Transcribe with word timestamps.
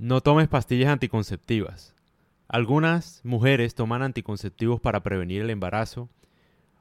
No 0.00 0.20
tomes 0.20 0.46
pastillas 0.46 0.90
anticonceptivas. 0.90 1.92
Algunas 2.46 3.20
mujeres 3.24 3.74
toman 3.74 4.02
anticonceptivos 4.02 4.80
para 4.80 5.02
prevenir 5.02 5.42
el 5.42 5.50
embarazo, 5.50 6.08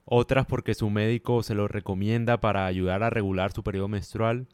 otras 0.05 0.45
porque 0.45 0.75
su 0.75 0.91
médico 0.91 1.41
se 1.41 1.55
los 1.55 1.71
recomienda 1.71 2.39
para 2.39 2.67
ayudar 2.67 3.01
a 3.01 3.09
regular 3.09 3.51
su 3.51 3.63
periodo 3.63 3.87
menstrual, 3.87 4.47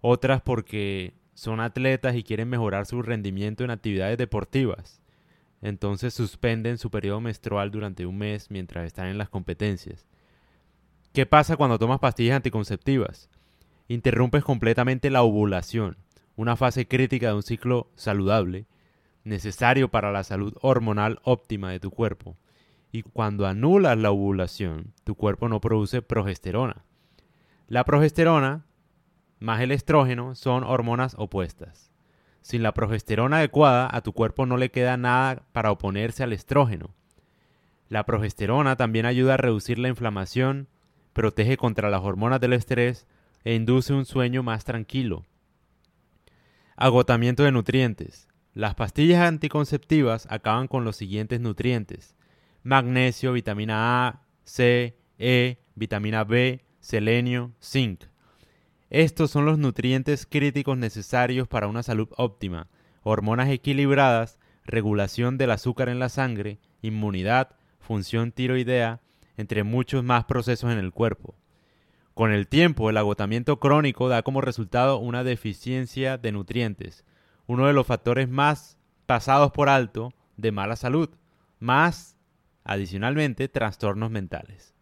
otras 0.00 0.40
porque 0.40 1.12
son 1.34 1.60
atletas 1.60 2.16
y 2.16 2.22
quieren 2.22 2.48
mejorar 2.48 2.86
su 2.86 3.02
rendimiento 3.02 3.62
en 3.62 3.70
actividades 3.70 4.16
deportivas. 4.16 5.02
Entonces 5.60 6.14
suspenden 6.14 6.78
su 6.78 6.90
periodo 6.90 7.20
menstrual 7.20 7.70
durante 7.70 8.06
un 8.06 8.16
mes 8.16 8.50
mientras 8.50 8.86
están 8.86 9.08
en 9.08 9.18
las 9.18 9.28
competencias. 9.28 10.06
¿Qué 11.12 11.26
pasa 11.26 11.58
cuando 11.58 11.78
tomas 11.78 12.00
pastillas 12.00 12.36
anticonceptivas? 12.36 13.28
Interrumpes 13.86 14.44
completamente 14.44 15.10
la 15.10 15.22
ovulación, 15.22 15.98
una 16.38 16.54
fase 16.54 16.86
crítica 16.86 17.26
de 17.26 17.34
un 17.34 17.42
ciclo 17.42 17.90
saludable, 17.96 18.66
necesario 19.24 19.88
para 19.88 20.12
la 20.12 20.22
salud 20.22 20.54
hormonal 20.60 21.18
óptima 21.24 21.72
de 21.72 21.80
tu 21.80 21.90
cuerpo. 21.90 22.36
Y 22.92 23.02
cuando 23.02 23.44
anulas 23.44 23.98
la 23.98 24.12
ovulación, 24.12 24.94
tu 25.02 25.16
cuerpo 25.16 25.48
no 25.48 25.60
produce 25.60 26.00
progesterona. 26.00 26.84
La 27.66 27.82
progesterona 27.84 28.64
más 29.40 29.60
el 29.60 29.72
estrógeno 29.72 30.36
son 30.36 30.62
hormonas 30.62 31.16
opuestas. 31.18 31.90
Sin 32.40 32.62
la 32.62 32.72
progesterona 32.72 33.38
adecuada, 33.38 33.88
a 33.92 34.00
tu 34.02 34.12
cuerpo 34.12 34.46
no 34.46 34.56
le 34.58 34.70
queda 34.70 34.96
nada 34.96 35.42
para 35.50 35.72
oponerse 35.72 36.22
al 36.22 36.32
estrógeno. 36.32 36.94
La 37.88 38.06
progesterona 38.06 38.76
también 38.76 39.06
ayuda 39.06 39.34
a 39.34 39.38
reducir 39.38 39.80
la 39.80 39.88
inflamación, 39.88 40.68
protege 41.14 41.56
contra 41.56 41.90
las 41.90 42.02
hormonas 42.02 42.40
del 42.40 42.52
estrés 42.52 43.08
e 43.42 43.56
induce 43.56 43.92
un 43.92 44.04
sueño 44.04 44.44
más 44.44 44.64
tranquilo. 44.64 45.24
Agotamiento 46.80 47.42
de 47.42 47.50
nutrientes. 47.50 48.28
Las 48.54 48.76
pastillas 48.76 49.26
anticonceptivas 49.26 50.28
acaban 50.30 50.68
con 50.68 50.84
los 50.84 50.94
siguientes 50.94 51.40
nutrientes: 51.40 52.14
magnesio, 52.62 53.32
vitamina 53.32 54.06
A, 54.06 54.22
C, 54.44 54.96
E, 55.18 55.58
vitamina 55.74 56.22
B, 56.22 56.64
selenio, 56.78 57.50
zinc. 57.60 58.04
Estos 58.90 59.32
son 59.32 59.44
los 59.44 59.58
nutrientes 59.58 60.24
críticos 60.24 60.78
necesarios 60.78 61.48
para 61.48 61.66
una 61.66 61.82
salud 61.82 62.10
óptima, 62.16 62.68
hormonas 63.02 63.48
equilibradas, 63.48 64.38
regulación 64.64 65.36
del 65.36 65.50
azúcar 65.50 65.88
en 65.88 65.98
la 65.98 66.08
sangre, 66.08 66.60
inmunidad, 66.80 67.56
función 67.80 68.30
tiroidea, 68.30 69.00
entre 69.36 69.64
muchos 69.64 70.04
más 70.04 70.26
procesos 70.26 70.70
en 70.70 70.78
el 70.78 70.92
cuerpo. 70.92 71.34
Con 72.18 72.32
el 72.32 72.48
tiempo, 72.48 72.90
el 72.90 72.96
agotamiento 72.96 73.60
crónico 73.60 74.08
da 74.08 74.24
como 74.24 74.40
resultado 74.40 74.98
una 74.98 75.22
deficiencia 75.22 76.18
de 76.18 76.32
nutrientes, 76.32 77.04
uno 77.46 77.68
de 77.68 77.72
los 77.72 77.86
factores 77.86 78.28
más 78.28 78.76
pasados 79.06 79.52
por 79.52 79.68
alto 79.68 80.12
de 80.36 80.50
mala 80.50 80.74
salud, 80.74 81.10
más, 81.60 82.16
adicionalmente, 82.64 83.46
trastornos 83.46 84.10
mentales. 84.10 84.74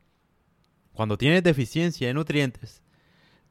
Cuando 0.95 1.19
tienes 1.19 1.43
deficiencia 1.43 2.07
de 2.07 2.15
nutrientes, 2.15 2.83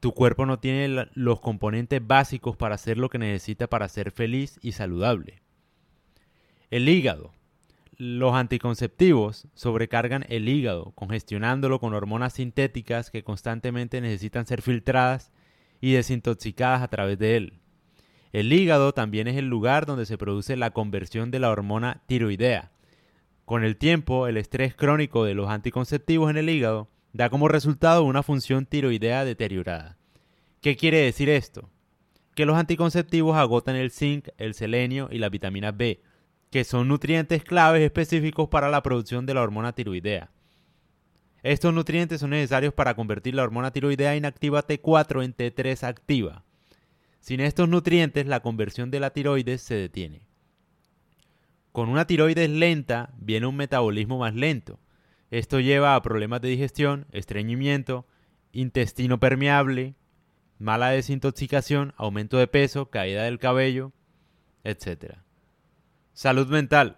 tu 0.00 0.14
cuerpo 0.14 0.46
no 0.46 0.58
tiene 0.58 1.06
los 1.14 1.38
componentes 1.38 2.04
básicos 2.04 2.56
para 2.56 2.74
hacer 2.74 2.98
lo 2.98 3.08
que 3.08 3.18
necesita 3.18 3.68
para 3.68 3.88
ser 3.88 4.10
feliz 4.10 4.58
y 4.62 4.72
saludable. 4.72 5.42
El 6.70 6.88
hígado. 6.88 7.35
Los 7.98 8.34
anticonceptivos 8.34 9.48
sobrecargan 9.54 10.26
el 10.28 10.50
hígado, 10.50 10.92
congestionándolo 10.94 11.80
con 11.80 11.94
hormonas 11.94 12.34
sintéticas 12.34 13.10
que 13.10 13.24
constantemente 13.24 14.02
necesitan 14.02 14.46
ser 14.46 14.60
filtradas 14.60 15.32
y 15.80 15.92
desintoxicadas 15.92 16.82
a 16.82 16.88
través 16.88 17.18
de 17.18 17.38
él. 17.38 17.54
El 18.32 18.52
hígado 18.52 18.92
también 18.92 19.28
es 19.28 19.36
el 19.36 19.48
lugar 19.48 19.86
donde 19.86 20.04
se 20.04 20.18
produce 20.18 20.56
la 20.56 20.72
conversión 20.72 21.30
de 21.30 21.38
la 21.38 21.48
hormona 21.48 22.02
tiroidea. 22.06 22.70
Con 23.46 23.64
el 23.64 23.78
tiempo, 23.78 24.26
el 24.26 24.36
estrés 24.36 24.74
crónico 24.74 25.24
de 25.24 25.32
los 25.32 25.48
anticonceptivos 25.48 26.28
en 26.28 26.36
el 26.36 26.50
hígado 26.50 26.88
da 27.14 27.30
como 27.30 27.48
resultado 27.48 28.02
una 28.02 28.22
función 28.22 28.66
tiroidea 28.66 29.24
deteriorada. 29.24 29.96
¿Qué 30.60 30.76
quiere 30.76 30.98
decir 30.98 31.30
esto? 31.30 31.70
Que 32.34 32.44
los 32.44 32.58
anticonceptivos 32.58 33.38
agotan 33.38 33.74
el 33.74 33.90
zinc, 33.90 34.28
el 34.36 34.52
selenio 34.52 35.08
y 35.10 35.16
la 35.16 35.30
vitamina 35.30 35.72
B, 35.72 36.02
que 36.56 36.64
son 36.64 36.88
nutrientes 36.88 37.44
claves 37.44 37.82
específicos 37.82 38.48
para 38.48 38.70
la 38.70 38.82
producción 38.82 39.26
de 39.26 39.34
la 39.34 39.42
hormona 39.42 39.74
tiroidea. 39.74 40.30
Estos 41.42 41.74
nutrientes 41.74 42.20
son 42.20 42.30
necesarios 42.30 42.72
para 42.72 42.94
convertir 42.94 43.34
la 43.34 43.42
hormona 43.42 43.72
tiroidea 43.72 44.16
inactiva 44.16 44.66
T4 44.66 45.22
en 45.22 45.36
T3 45.36 45.82
activa. 45.86 46.44
Sin 47.20 47.40
estos 47.40 47.68
nutrientes, 47.68 48.26
la 48.26 48.40
conversión 48.40 48.90
de 48.90 49.00
la 49.00 49.10
tiroides 49.10 49.60
se 49.60 49.74
detiene. 49.74 50.22
Con 51.72 51.90
una 51.90 52.06
tiroides 52.06 52.48
lenta 52.48 53.10
viene 53.18 53.44
un 53.44 53.56
metabolismo 53.56 54.16
más 54.16 54.34
lento, 54.34 54.80
esto 55.30 55.60
lleva 55.60 55.94
a 55.94 56.00
problemas 56.00 56.40
de 56.40 56.48
digestión, 56.48 57.04
estreñimiento, 57.12 58.06
intestino 58.52 59.20
permeable, 59.20 59.94
mala 60.58 60.88
desintoxicación, 60.88 61.92
aumento 61.98 62.38
de 62.38 62.46
peso, 62.46 62.88
caída 62.88 63.24
del 63.24 63.38
cabello, 63.38 63.92
etc. 64.64 65.25
Salud 66.16 66.48
mental. 66.48 66.96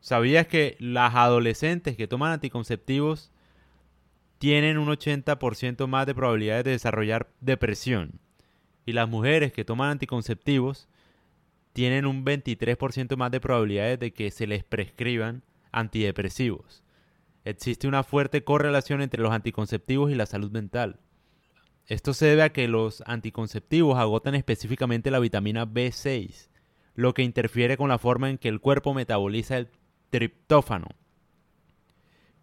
¿Sabías 0.00 0.48
que 0.48 0.76
las 0.80 1.14
adolescentes 1.14 1.96
que 1.96 2.08
toman 2.08 2.32
anticonceptivos 2.32 3.30
tienen 4.38 4.76
un 4.76 4.88
80% 4.88 5.86
más 5.86 6.06
de 6.06 6.16
probabilidades 6.16 6.64
de 6.64 6.72
desarrollar 6.72 7.28
depresión? 7.40 8.18
Y 8.86 8.92
las 8.92 9.08
mujeres 9.08 9.52
que 9.52 9.64
toman 9.64 9.90
anticonceptivos 9.90 10.88
tienen 11.74 12.06
un 12.06 12.24
23% 12.24 13.16
más 13.16 13.30
de 13.30 13.40
probabilidades 13.40 14.00
de 14.00 14.12
que 14.12 14.32
se 14.32 14.48
les 14.48 14.64
prescriban 14.64 15.44
antidepresivos. 15.70 16.82
Existe 17.44 17.86
una 17.86 18.02
fuerte 18.02 18.42
correlación 18.42 19.00
entre 19.00 19.22
los 19.22 19.30
anticonceptivos 19.30 20.10
y 20.10 20.16
la 20.16 20.26
salud 20.26 20.50
mental. 20.50 20.98
Esto 21.86 22.14
se 22.14 22.26
debe 22.26 22.42
a 22.42 22.52
que 22.52 22.66
los 22.66 23.04
anticonceptivos 23.06 23.96
agotan 23.96 24.34
específicamente 24.34 25.12
la 25.12 25.20
vitamina 25.20 25.66
B6, 25.66 26.47
lo 26.98 27.14
que 27.14 27.22
interfiere 27.22 27.76
con 27.76 27.88
la 27.88 27.98
forma 27.98 28.28
en 28.28 28.38
que 28.38 28.48
el 28.48 28.58
cuerpo 28.58 28.92
metaboliza 28.92 29.56
el 29.56 29.68
triptófano, 30.10 30.88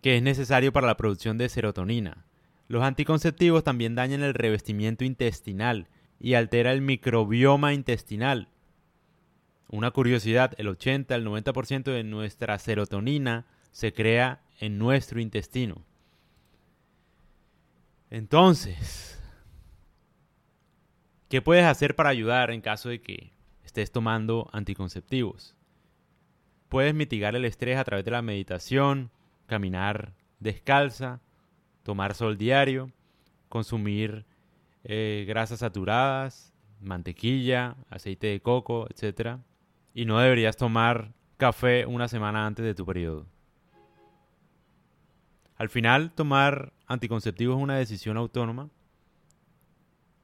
que 0.02 0.16
es 0.16 0.24
necesario 0.24 0.72
para 0.72 0.88
la 0.88 0.96
producción 0.96 1.38
de 1.38 1.50
serotonina. 1.50 2.26
Los 2.70 2.82
anticonceptivos 2.82 3.66
también 3.66 3.96
dañan 3.96 4.24
el 4.24 4.34
revestimiento 4.34 5.04
intestinal 5.04 5.90
y 6.22 6.36
altera 6.36 6.72
el 6.72 6.82
microbioma 6.82 7.74
intestinal, 7.74 8.48
una 9.68 9.92
curiosidad, 9.92 10.54
el 10.58 10.70
80 10.70 11.14
al 11.14 11.26
90% 11.26 11.84
de 11.92 12.06
nuestra 12.06 12.58
serotonina 12.58 13.48
se 13.74 13.92
crea 13.92 14.42
en 14.62 14.78
nuestro 14.78 15.20
intestino. 15.20 15.84
Entonces, 18.10 19.22
¿qué 21.28 21.42
puedes 21.42 21.66
hacer 21.66 21.94
para 21.98 22.08
ayudar 22.08 22.52
en 22.52 22.62
caso 22.62 22.88
de 22.88 23.02
que 23.02 23.35
estés 23.82 23.92
tomando 23.92 24.50
anticonceptivos? 24.54 25.56
Puedes 26.70 26.94
mitigar 26.96 27.36
el 27.36 27.46
estrés 27.46 27.78
a 27.78 27.84
través 27.84 28.06
de 28.06 28.12
la 28.12 28.22
meditación, 28.22 29.12
caminar 29.48 30.14
descalza, 30.40 31.22
tomar 31.84 32.16
sol 32.16 32.38
diario, 32.38 32.92
consumir 33.50 34.26
eh, 34.84 35.26
grasas 35.28 35.60
saturadas, 35.60 36.54
mantequilla, 36.80 37.76
aceite 37.90 38.28
de 38.28 38.42
coco, 38.42 38.88
etc 38.90 39.40
y 39.96 40.06
no 40.06 40.20
deberías 40.20 40.58
tomar 40.58 41.14
café 41.38 41.86
una 41.86 42.10
semana 42.10 42.46
antes 42.46 42.66
de 42.66 42.76
tu 42.76 42.86
periodo. 42.86 43.26
Al 45.56 45.70
final, 45.70 46.12
tomar 46.12 46.74
anticonceptivos 46.86 47.56
es 47.56 47.64
una 47.64 47.78
decisión 47.78 48.18
autónoma 48.18 48.70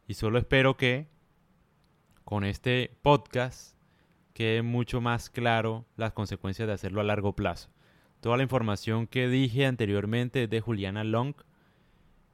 y 0.08 0.14
solo 0.14 0.38
espero 0.38 0.76
que 0.76 1.08
con 2.31 2.46
este 2.46 2.96
podcast 3.02 3.75
quede 4.34 4.61
mucho 4.61 5.02
más 5.02 5.29
claro 5.29 5.85
las 5.97 6.14
consecuencias 6.14 6.66
de 6.66 6.73
hacerlo 6.73 7.02
a 7.02 7.03
largo 7.03 7.35
plazo. 7.35 7.67
Toda 8.22 8.38
la 8.38 8.44
información 8.44 9.06
que 9.06 9.28
dije 9.28 9.66
anteriormente 9.66 10.44
es 10.44 10.50
de 10.50 10.61
Juliana 10.61 11.03
Long. 11.03 11.35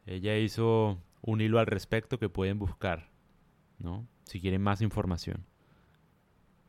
Ella 0.06 0.38
hizo 0.38 1.01
un 1.22 1.42
hilo 1.42 1.57
al 1.57 1.66
respecto 1.66 2.19
que 2.19 2.30
pueden 2.30 2.60
buscar, 2.60 3.10
¿no? 3.80 4.07
Si 4.25 4.39
quieren 4.39 4.62
más 4.62 4.83
información. 4.83 5.48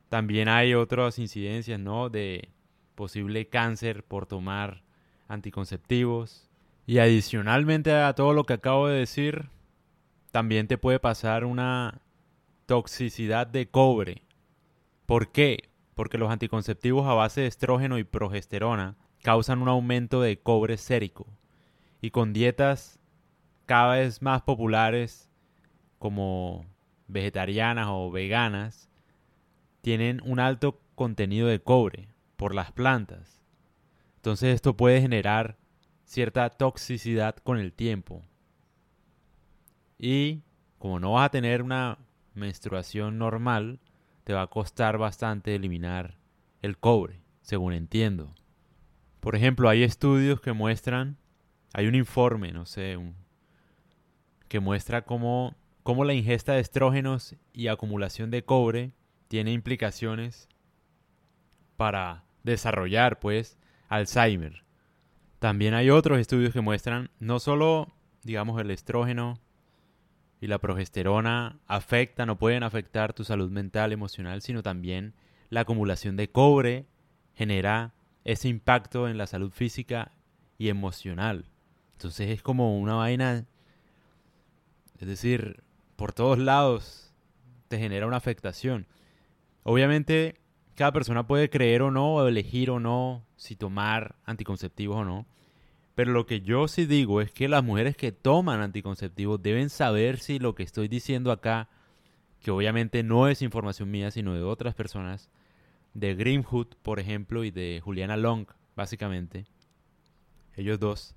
También 0.08 0.48
hay 0.48 0.72
otras 0.72 1.18
incidencias, 1.18 1.78
¿no? 1.78 2.08
De 2.08 2.48
posible 2.94 3.46
cáncer 3.46 4.04
por 4.04 4.24
tomar 4.24 4.84
anticonceptivos. 5.28 6.48
Y 6.86 6.96
adicionalmente 6.96 7.92
a 7.92 8.14
todo 8.14 8.32
lo 8.32 8.44
que 8.44 8.54
acabo 8.54 8.88
de 8.88 9.00
decir, 9.00 9.50
también 10.30 10.66
te 10.66 10.78
puede 10.78 10.98
pasar 10.98 11.44
una 11.44 12.00
toxicidad 12.68 13.46
de 13.46 13.70
cobre. 13.70 14.24
¿Por 15.06 15.32
qué? 15.32 15.70
Porque 15.94 16.18
los 16.18 16.30
anticonceptivos 16.30 17.06
a 17.06 17.14
base 17.14 17.40
de 17.40 17.46
estrógeno 17.46 17.96
y 17.96 18.04
progesterona 18.04 18.94
causan 19.22 19.62
un 19.62 19.68
aumento 19.68 20.20
de 20.20 20.38
cobre 20.38 20.76
sérico. 20.76 21.26
Y 22.02 22.10
con 22.10 22.34
dietas 22.34 23.00
cada 23.64 23.94
vez 23.96 24.20
más 24.20 24.42
populares 24.42 25.30
como 25.98 26.66
vegetarianas 27.06 27.86
o 27.88 28.10
veganas, 28.10 28.90
tienen 29.80 30.20
un 30.22 30.38
alto 30.38 30.78
contenido 30.94 31.48
de 31.48 31.62
cobre 31.62 32.08
por 32.36 32.54
las 32.54 32.70
plantas. 32.70 33.40
Entonces 34.16 34.54
esto 34.54 34.76
puede 34.76 35.00
generar 35.00 35.56
cierta 36.04 36.50
toxicidad 36.50 37.34
con 37.36 37.56
el 37.56 37.72
tiempo. 37.72 38.22
Y 39.98 40.42
como 40.78 41.00
no 41.00 41.12
vas 41.12 41.28
a 41.28 41.30
tener 41.30 41.62
una 41.62 41.96
menstruación 42.38 43.18
normal, 43.18 43.80
te 44.24 44.32
va 44.32 44.42
a 44.42 44.46
costar 44.46 44.98
bastante 44.98 45.54
eliminar 45.54 46.18
el 46.62 46.78
cobre, 46.78 47.20
según 47.42 47.72
entiendo. 47.72 48.34
Por 49.20 49.36
ejemplo, 49.36 49.68
hay 49.68 49.82
estudios 49.82 50.40
que 50.40 50.52
muestran, 50.52 51.18
hay 51.72 51.86
un 51.86 51.94
informe, 51.94 52.52
no 52.52 52.66
sé, 52.66 52.98
que 54.48 54.60
muestra 54.60 55.02
cómo, 55.02 55.56
cómo 55.82 56.04
la 56.04 56.14
ingesta 56.14 56.52
de 56.52 56.60
estrógenos 56.60 57.36
y 57.52 57.68
acumulación 57.68 58.30
de 58.30 58.44
cobre 58.44 58.92
tiene 59.28 59.52
implicaciones 59.52 60.48
para 61.76 62.24
desarrollar, 62.42 63.20
pues, 63.20 63.58
Alzheimer. 63.88 64.64
También 65.38 65.74
hay 65.74 65.90
otros 65.90 66.18
estudios 66.18 66.52
que 66.52 66.60
muestran 66.60 67.10
no 67.20 67.38
solo, 67.38 67.92
digamos, 68.22 68.60
el 68.60 68.70
estrógeno 68.70 69.38
y 70.40 70.46
la 70.46 70.58
progesterona 70.58 71.58
afectan 71.66 72.30
o 72.30 72.38
pueden 72.38 72.62
afectar 72.62 73.12
tu 73.12 73.24
salud 73.24 73.50
mental, 73.50 73.92
emocional, 73.92 74.42
sino 74.42 74.62
también 74.62 75.14
la 75.50 75.60
acumulación 75.60 76.16
de 76.16 76.30
cobre 76.30 76.86
genera 77.34 77.94
ese 78.24 78.48
impacto 78.48 79.08
en 79.08 79.18
la 79.18 79.26
salud 79.26 79.50
física 79.50 80.12
y 80.58 80.68
emocional. 80.68 81.46
Entonces 81.92 82.30
es 82.30 82.42
como 82.42 82.78
una 82.78 82.94
vaina, 82.94 83.46
es 84.98 85.08
decir, 85.08 85.62
por 85.96 86.12
todos 86.12 86.38
lados 86.38 87.12
te 87.68 87.78
genera 87.78 88.06
una 88.06 88.16
afectación. 88.16 88.86
Obviamente 89.62 90.40
cada 90.74 90.92
persona 90.92 91.26
puede 91.26 91.50
creer 91.50 91.82
o 91.82 91.90
no, 91.90 92.14
o 92.14 92.28
elegir 92.28 92.70
o 92.70 92.78
no 92.78 93.26
si 93.36 93.56
tomar 93.56 94.14
anticonceptivos 94.24 94.98
o 94.98 95.04
no. 95.04 95.26
Pero 95.98 96.12
lo 96.12 96.26
que 96.26 96.42
yo 96.42 96.68
sí 96.68 96.86
digo 96.86 97.20
es 97.20 97.32
que 97.32 97.48
las 97.48 97.64
mujeres 97.64 97.96
que 97.96 98.12
toman 98.12 98.60
anticonceptivos 98.60 99.42
deben 99.42 99.68
saber 99.68 100.20
si 100.20 100.38
lo 100.38 100.54
que 100.54 100.62
estoy 100.62 100.86
diciendo 100.86 101.32
acá, 101.32 101.68
que 102.38 102.52
obviamente 102.52 103.02
no 103.02 103.26
es 103.26 103.42
información 103.42 103.90
mía, 103.90 104.12
sino 104.12 104.32
de 104.32 104.44
otras 104.44 104.76
personas, 104.76 105.28
de 105.94 106.14
Grimhood, 106.14 106.68
por 106.84 107.00
ejemplo, 107.00 107.42
y 107.42 107.50
de 107.50 107.80
Juliana 107.82 108.16
Long, 108.16 108.46
básicamente, 108.76 109.46
ellos 110.54 110.78
dos, 110.78 111.16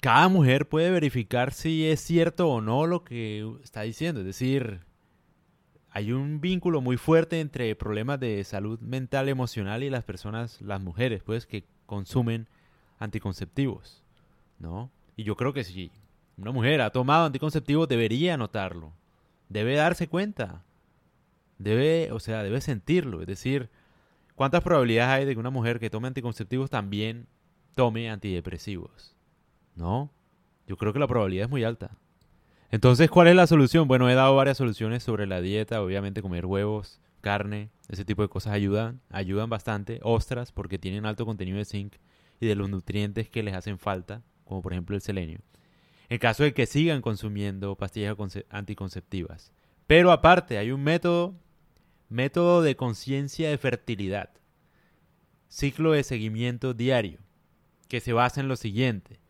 cada 0.00 0.26
mujer 0.26 0.68
puede 0.68 0.90
verificar 0.90 1.52
si 1.52 1.86
es 1.86 2.00
cierto 2.00 2.48
o 2.48 2.60
no 2.60 2.88
lo 2.88 3.04
que 3.04 3.48
está 3.62 3.82
diciendo. 3.82 4.22
Es 4.22 4.26
decir, 4.26 4.80
hay 5.88 6.10
un 6.10 6.40
vínculo 6.40 6.80
muy 6.80 6.96
fuerte 6.96 7.38
entre 7.38 7.76
problemas 7.76 8.18
de 8.18 8.42
salud 8.42 8.80
mental, 8.80 9.28
emocional 9.28 9.84
y 9.84 9.90
las 9.90 10.02
personas, 10.02 10.60
las 10.62 10.80
mujeres, 10.80 11.22
pues, 11.22 11.46
que 11.46 11.64
consumen 11.86 12.48
anticonceptivos. 12.98 14.02
¿No? 14.58 14.90
Y 15.16 15.24
yo 15.24 15.36
creo 15.36 15.52
que 15.52 15.64
si 15.64 15.90
una 16.36 16.52
mujer 16.52 16.80
ha 16.80 16.90
tomado 16.90 17.26
anticonceptivos 17.26 17.88
debería 17.88 18.36
notarlo, 18.36 18.92
debe 19.48 19.74
darse 19.74 20.08
cuenta, 20.08 20.62
debe, 21.58 22.12
o 22.12 22.20
sea, 22.20 22.42
debe 22.42 22.60
sentirlo, 22.60 23.20
es 23.20 23.26
decir, 23.26 23.70
¿cuántas 24.34 24.62
probabilidades 24.62 25.14
hay 25.14 25.24
de 25.24 25.34
que 25.34 25.40
una 25.40 25.50
mujer 25.50 25.80
que 25.80 25.90
tome 25.90 26.08
anticonceptivos 26.08 26.70
también 26.70 27.26
tome 27.74 28.10
antidepresivos? 28.10 29.14
¿No? 29.74 30.10
Yo 30.66 30.76
creo 30.76 30.92
que 30.92 30.98
la 30.98 31.06
probabilidad 31.06 31.44
es 31.44 31.50
muy 31.50 31.64
alta. 31.64 31.96
Entonces, 32.70 33.08
¿cuál 33.08 33.28
es 33.28 33.36
la 33.36 33.46
solución? 33.46 33.86
Bueno, 33.86 34.10
he 34.10 34.14
dado 34.14 34.34
varias 34.34 34.56
soluciones 34.56 35.02
sobre 35.02 35.26
la 35.26 35.40
dieta, 35.40 35.80
obviamente 35.80 36.22
comer 36.22 36.46
huevos, 36.46 37.00
carne, 37.20 37.70
ese 37.88 38.04
tipo 38.04 38.22
de 38.22 38.28
cosas 38.28 38.52
ayudan, 38.52 39.00
ayudan 39.10 39.48
bastante, 39.48 40.00
ostras 40.02 40.52
porque 40.52 40.78
tienen 40.78 41.06
alto 41.06 41.24
contenido 41.24 41.58
de 41.58 41.64
zinc 41.64 41.94
y 42.40 42.46
de 42.46 42.56
los 42.56 42.68
nutrientes 42.68 43.30
que 43.30 43.42
les 43.42 43.54
hacen 43.54 43.78
falta 43.78 44.22
como 44.46 44.62
por 44.62 44.72
ejemplo 44.72 44.96
el 44.96 45.02
selenio, 45.02 45.40
en 46.08 46.18
caso 46.18 46.44
de 46.44 46.54
que 46.54 46.66
sigan 46.66 47.02
consumiendo 47.02 47.76
pastillas 47.76 48.16
anticonceptivas. 48.48 49.52
Pero 49.86 50.10
aparte, 50.10 50.56
hay 50.56 50.70
un 50.70 50.82
método, 50.82 51.34
método 52.08 52.62
de 52.62 52.76
conciencia 52.76 53.50
de 53.50 53.58
fertilidad, 53.58 54.30
ciclo 55.48 55.92
de 55.92 56.02
seguimiento 56.02 56.72
diario, 56.72 57.18
que 57.88 58.00
se 58.00 58.12
basa 58.12 58.40
en 58.40 58.48
lo 58.48 58.56
siguiente. 58.56 59.20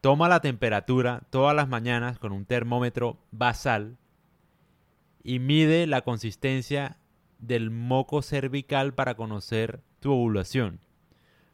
Toma 0.00 0.28
la 0.28 0.40
temperatura 0.40 1.22
todas 1.30 1.54
las 1.54 1.68
mañanas 1.68 2.18
con 2.18 2.32
un 2.32 2.44
termómetro 2.44 3.18
basal 3.30 3.96
y 5.22 5.38
mide 5.38 5.86
la 5.86 6.02
consistencia 6.02 6.98
del 7.38 7.70
moco 7.70 8.20
cervical 8.22 8.94
para 8.94 9.14
conocer 9.14 9.82
tu 10.00 10.12
ovulación. 10.12 10.80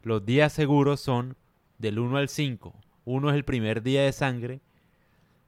Los 0.03 0.25
días 0.25 0.51
seguros 0.51 0.99
son 0.99 1.37
del 1.77 1.99
1 1.99 2.17
al 2.17 2.29
5, 2.29 2.75
uno 3.05 3.29
es 3.29 3.35
el 3.35 3.43
primer 3.43 3.81
día 3.81 4.03
de 4.03 4.11
sangre, 4.11 4.61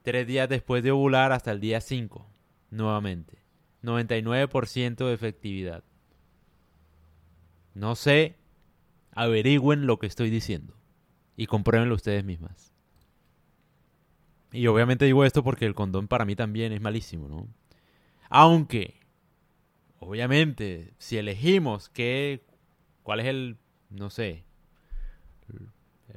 tres 0.02 0.28
días 0.28 0.50
después 0.50 0.84
de 0.84 0.92
ovular 0.92 1.32
hasta 1.32 1.52
el 1.52 1.60
día 1.60 1.82
5, 1.82 2.28
nuevamente. 2.72 3.44
99% 3.84 5.08
de 5.08 5.14
efectividad. 5.14 5.84
No 7.74 7.96
sé, 7.96 8.38
averigüen 9.12 9.86
lo 9.86 10.00
que 10.00 10.08
estoy 10.08 10.30
diciendo 10.30 10.76
y 11.36 11.48
compruébenlo 11.48 11.96
ustedes 11.96 12.24
mismas. 12.24 12.72
Y 14.52 14.68
obviamente 14.68 15.06
digo 15.06 15.26
esto 15.26 15.44
porque 15.44 15.66
el 15.66 15.76
condón 15.76 16.08
para 16.08 16.26
mí 16.26 16.36
también 16.36 16.72
es 16.74 16.82
malísimo, 16.82 17.28
¿no? 17.28 17.48
Aunque, 18.30 19.00
obviamente, 20.00 20.94
si 21.00 21.18
elegimos 21.18 21.90
qué, 21.90 22.46
cuál 23.02 23.20
es 23.20 23.26
el, 23.26 23.58
no 23.90 24.10
sé, 24.10 24.46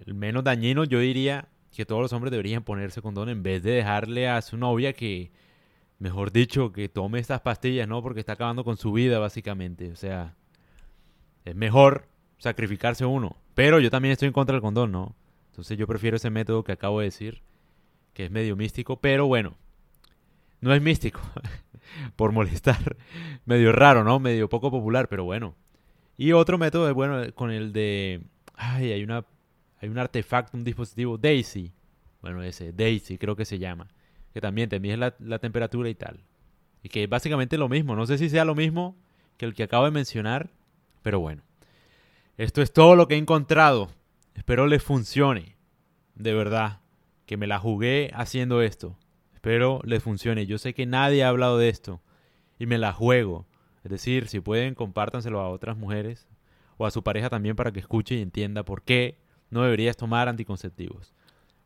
el 0.05 0.15
menos 0.15 0.45
dañino, 0.45 0.85
yo 0.85 1.01
diría 1.01 1.49
que 1.75 1.85
todos 1.85 2.01
los 2.01 2.13
hombres 2.13 2.31
deberían 2.31 2.63
ponerse 2.63 3.03
condón 3.03 3.29
en 3.29 3.43
vez 3.43 3.63
de 3.63 3.73
dejarle 3.73 4.29
a 4.29 4.41
su 4.41 4.57
novia 4.57 4.95
que, 4.95 5.31
mejor 5.99 6.33
dicho, 6.33 6.73
que 6.73 6.89
tome 6.89 7.19
estas 7.19 7.41
pastillas, 7.43 7.87
¿no? 7.87 8.03
Porque 8.03 8.21
está 8.21 8.33
acabando 8.33 8.65
con 8.65 8.77
su 8.77 8.93
vida, 8.93 9.19
básicamente. 9.19 9.93
O 9.93 9.97
sea, 9.97 10.35
es 11.45 11.55
mejor 11.55 12.09
sacrificarse 12.39 13.05
uno. 13.05 13.37
Pero 13.55 13.79
yo 13.79 13.91
también 13.91 14.13
estoy 14.13 14.29
en 14.29 14.33
contra 14.33 14.55
del 14.55 14.63
condón, 14.63 14.91
¿no? 14.91 15.15
Entonces 15.51 15.77
yo 15.79 15.87
prefiero 15.87 16.17
ese 16.17 16.31
método 16.31 16.65
que 16.65 16.73
acabo 16.73 17.01
de 17.01 17.07
decir, 17.07 17.43
que 18.13 18.25
es 18.25 18.31
medio 18.31 18.57
místico, 18.57 19.01
pero 19.01 19.27
bueno, 19.27 19.57
no 20.61 20.75
es 20.75 20.83
místico, 20.83 21.21
por 22.17 22.33
molestar, 22.33 22.97
medio 23.45 23.73
raro, 23.73 24.05
¿no? 24.05 24.19
Medio 24.19 24.49
poco 24.49 24.71
popular, 24.71 25.09
pero 25.09 25.25
bueno. 25.25 25.55
Y 26.17 26.33
otro 26.33 26.57
método 26.57 26.89
es, 26.89 26.95
bueno, 26.95 27.23
con 27.35 27.51
el 27.51 27.73
de... 27.73 28.23
Ay, 28.55 28.93
hay 28.93 29.03
una 29.03 29.27
hay 29.81 29.89
un 29.89 29.99
artefacto, 29.99 30.57
un 30.57 30.65
dispositivo 30.65 31.19
Daisy, 31.19 31.73
bueno, 32.21 32.43
ese 32.43 32.73
Daisy 32.73 33.19
creo 33.19 33.37
que 33.37 33.45
se 33.45 33.59
llama, 33.59 33.89
que 34.33 34.41
también 34.41 34.69
te 34.69 34.81
mide 34.81 34.97
la, 34.97 35.39
temperatura 35.39 35.89
y 35.89 35.95
tal. 35.95 36.25
Y 36.83 36.89
que 36.89 37.05
es 37.05 37.09
básicamente 37.09 37.59
lo 37.59 37.69
mismo, 37.69 37.97
no 37.97 38.07
sé 38.07 38.19
si 38.19 38.29
sea 38.29 38.45
lo 38.45 38.55
mismo 38.55 38.97
que 39.37 39.45
el 39.45 39.55
que 39.55 39.63
acabo 39.63 39.85
de 39.85 39.91
mencionar, 39.91 40.51
pero 41.03 41.21
bueno. 41.21 41.43
Esto 42.37 42.63
es 42.63 42.73
todo 42.73 42.97
lo 42.97 43.09
que 43.09 43.15
he 43.15 43.19
encontrado. 43.19 43.91
Espero 44.35 44.67
les 44.67 44.83
funcione. 44.83 45.57
De 46.15 46.35
verdad, 46.35 46.81
que 47.27 47.37
me 47.37 47.47
la 47.47 47.59
jugué 47.59 48.11
haciendo 48.15 48.61
esto. 48.63 48.99
Espero 49.35 49.81
les 49.85 50.03
funcione. 50.03 50.47
Yo 50.47 50.59
sé 50.59 50.75
que 50.75 50.85
nadie 50.85 51.25
ha 51.25 51.29
hablado 51.29 51.59
de 51.59 51.69
esto 51.69 52.03
y 52.59 52.67
me 52.67 52.79
la 52.79 52.93
juego. 52.93 53.47
Es 53.85 53.91
decir, 53.91 54.29
si 54.29 54.41
pueden, 54.41 54.75
compártanselo 54.75 55.41
a 55.41 55.49
otras 55.49 55.77
mujeres 55.77 56.27
o 56.77 56.87
a 56.87 56.91
su 56.91 57.03
pareja 57.03 57.31
también 57.31 57.57
para 57.57 57.73
que 57.73 57.81
escuche 57.81 58.17
y 58.17 58.23
entienda 58.23 58.65
por 58.65 58.83
qué 58.83 59.19
no 59.51 59.63
deberías 59.63 59.97
tomar 59.97 60.29
anticonceptivos. 60.29 61.15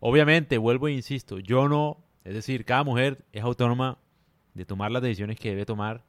Obviamente, 0.01 0.59
vuelvo 0.59 0.89
e 0.89 0.93
insisto, 0.93 1.39
yo 1.39 1.69
no, 1.69 2.05
es 2.25 2.35
decir, 2.35 2.65
cada 2.65 2.85
mujer 2.85 3.25
es 3.33 3.43
autónoma 3.43 3.99
de 4.55 4.65
tomar 4.65 4.91
las 4.91 5.03
decisiones 5.03 5.39
que 5.39 5.51
debe 5.51 5.67
tomar 5.67 6.05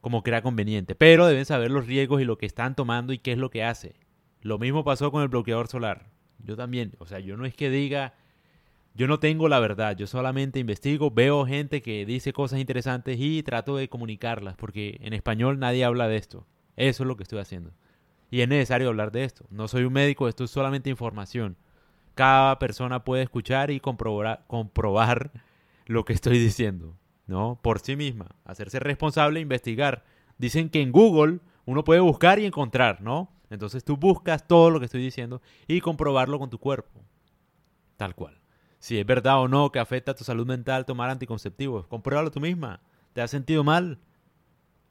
como 0.00 0.22
crea 0.22 0.42
conveniente, 0.42 0.94
pero 0.94 1.26
deben 1.26 1.46
saber 1.46 1.70
los 1.70 1.86
riesgos 1.86 2.20
y 2.20 2.24
lo 2.24 2.36
que 2.36 2.46
están 2.46 2.74
tomando 2.74 3.12
y 3.12 3.18
qué 3.18 3.32
es 3.32 3.38
lo 3.38 3.50
que 3.50 3.64
hace. 3.64 3.94
Lo 4.42 4.58
mismo 4.58 4.84
pasó 4.84 5.10
con 5.10 5.22
el 5.22 5.28
bloqueador 5.28 5.68
solar. 5.68 6.10
Yo 6.38 6.56
también, 6.56 6.92
o 6.98 7.06
sea, 7.06 7.20
yo 7.20 7.38
no 7.38 7.46
es 7.46 7.54
que 7.54 7.70
diga, 7.70 8.12
yo 8.92 9.08
no 9.08 9.18
tengo 9.18 9.48
la 9.48 9.60
verdad, 9.60 9.96
yo 9.96 10.06
solamente 10.06 10.58
investigo, 10.58 11.10
veo 11.10 11.46
gente 11.46 11.80
que 11.80 12.04
dice 12.04 12.32
cosas 12.32 12.60
interesantes 12.60 13.16
y 13.18 13.42
trato 13.42 13.76
de 13.76 13.88
comunicarlas, 13.88 14.56
porque 14.56 14.98
en 15.00 15.14
español 15.14 15.58
nadie 15.58 15.84
habla 15.84 16.06
de 16.06 16.16
esto. 16.16 16.46
Eso 16.76 17.02
es 17.02 17.06
lo 17.06 17.16
que 17.16 17.22
estoy 17.22 17.38
haciendo. 17.38 17.72
Y 18.34 18.42
es 18.42 18.48
necesario 18.48 18.88
hablar 18.88 19.12
de 19.12 19.22
esto. 19.22 19.46
No 19.48 19.68
soy 19.68 19.84
un 19.84 19.92
médico, 19.92 20.26
esto 20.26 20.42
es 20.42 20.50
solamente 20.50 20.90
información. 20.90 21.56
Cada 22.16 22.58
persona 22.58 23.04
puede 23.04 23.22
escuchar 23.22 23.70
y 23.70 23.78
comprobar, 23.78 24.42
comprobar 24.48 25.30
lo 25.86 26.04
que 26.04 26.14
estoy 26.14 26.40
diciendo, 26.40 26.96
¿no? 27.28 27.60
Por 27.62 27.78
sí 27.78 27.94
misma. 27.94 28.34
Hacerse 28.44 28.80
responsable 28.80 29.38
e 29.38 29.42
investigar. 29.42 30.02
Dicen 30.36 30.68
que 30.68 30.82
en 30.82 30.90
Google 30.90 31.38
uno 31.64 31.84
puede 31.84 32.00
buscar 32.00 32.40
y 32.40 32.44
encontrar, 32.44 33.02
¿no? 33.02 33.30
Entonces 33.50 33.84
tú 33.84 33.96
buscas 33.96 34.48
todo 34.48 34.68
lo 34.68 34.80
que 34.80 34.86
estoy 34.86 35.00
diciendo 35.00 35.40
y 35.68 35.80
comprobarlo 35.80 36.40
con 36.40 36.50
tu 36.50 36.58
cuerpo. 36.58 37.04
Tal 37.96 38.16
cual. 38.16 38.40
Si 38.80 38.98
es 38.98 39.06
verdad 39.06 39.42
o 39.42 39.46
no 39.46 39.70
que 39.70 39.78
afecta 39.78 40.10
a 40.10 40.16
tu 40.16 40.24
salud 40.24 40.44
mental 40.44 40.86
tomar 40.86 41.08
anticonceptivos, 41.08 41.86
compruébalo 41.86 42.32
tú 42.32 42.40
misma. 42.40 42.80
¿Te 43.12 43.22
has 43.22 43.30
sentido 43.30 43.62
mal? 43.62 44.00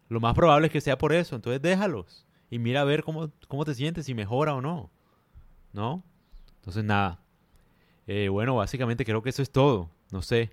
Lo 0.08 0.22
más 0.22 0.34
probable 0.34 0.68
es 0.68 0.72
que 0.72 0.80
sea 0.80 0.98
por 0.98 1.12
eso. 1.12 1.36
Entonces 1.36 1.62
déjalos. 1.62 2.26
Y 2.54 2.60
mira 2.60 2.82
a 2.82 2.84
ver 2.84 3.04
cómo, 3.04 3.32
cómo 3.48 3.66
te 3.66 3.74
sientes, 3.74 4.06
si 4.06 4.14
mejora 4.14 4.54
o 4.54 4.62
no. 4.62 4.92
¿No? 5.72 6.04
Entonces 6.58 6.84
nada. 6.84 7.20
Eh, 8.06 8.30
bueno, 8.30 8.56
básicamente 8.56 9.06
creo 9.06 9.24
que 9.24 9.32
eso 9.32 9.42
es 9.42 9.50
todo. 9.50 9.90
No 10.12 10.22
sé. 10.22 10.52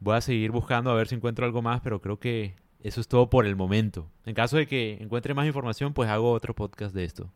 Voy 0.00 0.16
a 0.16 0.20
seguir 0.20 0.50
buscando 0.50 0.90
a 0.90 0.94
ver 0.94 1.08
si 1.08 1.14
encuentro 1.14 1.46
algo 1.46 1.62
más, 1.62 1.80
pero 1.80 2.02
creo 2.02 2.20
que 2.20 2.56
eso 2.80 3.00
es 3.00 3.08
todo 3.08 3.30
por 3.30 3.46
el 3.46 3.56
momento. 3.56 4.10
En 4.26 4.34
caso 4.34 4.58
de 4.58 4.66
que 4.66 4.98
encuentre 5.00 5.32
más 5.32 5.46
información, 5.46 5.94
pues 5.94 6.10
hago 6.10 6.30
otro 6.30 6.54
podcast 6.54 6.94
de 6.94 7.04
esto. 7.04 7.32